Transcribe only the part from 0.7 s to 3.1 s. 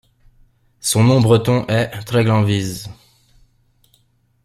Son nom breton est Treglañviz.